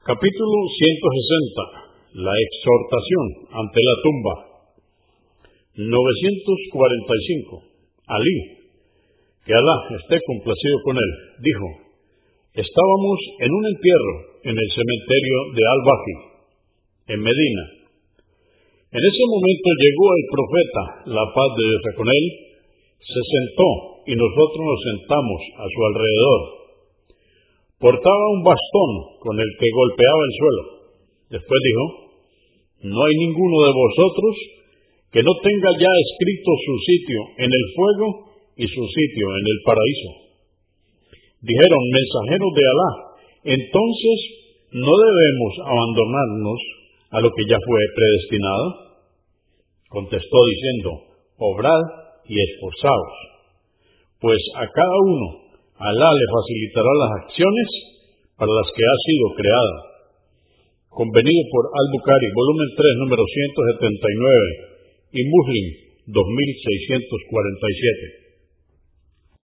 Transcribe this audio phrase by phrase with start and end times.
[0.00, 2.24] Capítulo 160.
[2.24, 4.34] La exhortación ante la tumba.
[5.76, 7.60] 945.
[8.08, 8.38] Ali,
[9.44, 11.10] que Alá esté complacido con él,
[11.44, 11.68] dijo,
[12.64, 16.16] estábamos en un entierro en el cementerio de Al-Baji,
[17.12, 17.64] en Medina.
[18.96, 20.82] En ese momento llegó el profeta,
[21.12, 22.24] la paz de Dios con él,
[23.04, 23.68] se sentó
[24.08, 26.59] y nosotros nos sentamos a su alrededor
[27.80, 28.90] Portaba un bastón
[29.24, 30.64] con el que golpeaba el suelo.
[31.32, 31.84] Después dijo,
[32.92, 34.34] no hay ninguno de vosotros
[35.08, 38.06] que no tenga ya escrito su sitio en el fuego
[38.60, 40.10] y su sitio en el paraíso.
[41.40, 42.90] Dijeron, mensajeros de Alá,
[43.48, 44.18] entonces
[44.76, 46.60] no debemos abandonarnos
[47.16, 48.66] a lo que ya fue predestinado.
[49.88, 50.90] Contestó diciendo,
[51.38, 51.80] obrad
[52.28, 53.16] y esforzaos,
[54.20, 55.49] pues a cada uno
[55.80, 57.68] Alá le facilitará las acciones
[58.36, 59.76] para las que ha sido creada.
[60.92, 65.66] Convenido por Al-Bukhari, volumen 3, número 179, y Muslim,
[66.04, 68.29] 2647.